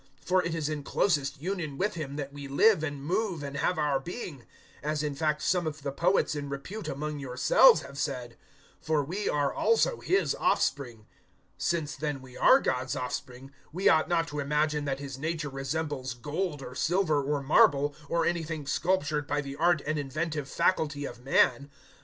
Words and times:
017:028 0.21 0.25
For 0.25 0.43
it 0.43 0.55
is 0.55 0.67
in 0.67 0.81
closest 0.83 1.39
union 1.39 1.77
with 1.77 1.93
Him 1.93 2.15
that 2.15 2.33
we 2.33 2.47
live 2.47 2.83
and 2.83 3.05
move 3.05 3.43
and 3.43 3.55
have 3.57 3.77
our 3.77 3.99
being; 3.99 4.47
as 4.81 5.03
in 5.03 5.13
fact 5.13 5.43
some 5.43 5.67
of 5.67 5.83
the 5.83 5.91
poets 5.91 6.33
in 6.33 6.49
repute 6.49 6.87
among 6.87 7.19
yourselves 7.19 7.81
have 7.81 7.99
said, 7.99 8.35
`For 8.83 9.05
we 9.05 9.29
are 9.29 9.53
also 9.53 9.99
His 9.99 10.33
offspring.' 10.33 11.05
017:029 11.59 11.59
Since 11.59 11.95
then 11.97 12.19
we 12.23 12.35
are 12.35 12.59
God's 12.59 12.95
offspring, 12.95 13.51
we 13.71 13.87
ought 13.89 14.09
not 14.09 14.27
to 14.29 14.39
imagine 14.39 14.85
that 14.85 14.97
His 14.97 15.19
nature 15.19 15.49
resembles 15.49 16.15
gold 16.15 16.63
or 16.63 16.73
silver 16.73 17.21
or 17.21 17.43
marble, 17.43 17.93
or 18.09 18.25
anything 18.25 18.65
sculptured 18.65 19.27
by 19.27 19.39
the 19.39 19.55
art 19.55 19.83
and 19.85 19.99
inventive 19.99 20.49
faculty 20.49 21.05
of 21.05 21.23
man. 21.23 21.69